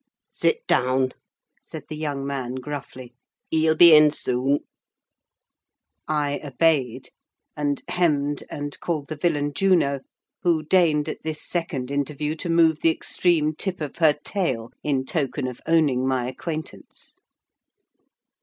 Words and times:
"Sit 0.33 0.65
down," 0.65 1.11
said 1.61 1.83
the 1.87 1.95
young 1.95 2.25
man, 2.25 2.55
gruffly. 2.55 3.13
"He'll 3.51 3.75
be 3.75 3.93
in 3.93 4.09
soon." 4.09 4.61
I 6.07 6.41
obeyed; 6.43 7.09
and 7.55 7.83
hemmed, 7.87 8.43
and 8.49 8.79
called 8.79 9.09
the 9.09 9.15
villain 9.15 9.53
Juno, 9.53 9.99
who 10.41 10.63
deigned, 10.63 11.07
at 11.07 11.21
this 11.21 11.39
second 11.47 11.91
interview, 11.91 12.33
to 12.37 12.49
move 12.49 12.79
the 12.79 12.89
extreme 12.89 13.53
tip 13.53 13.79
of 13.79 13.97
her 13.97 14.13
tail, 14.23 14.71
in 14.81 15.05
token 15.05 15.45
of 15.45 15.61
owning 15.67 16.07
my 16.07 16.27
acquaintance. 16.27 17.15